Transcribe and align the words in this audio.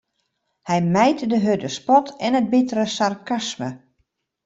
Hy 0.69 0.79
mijt 0.95 1.21
de 1.31 1.37
hurde 1.45 1.69
spot 1.77 2.07
en 2.25 2.37
it 2.39 2.47
bittere 2.53 2.85
sarkasme. 2.97 3.69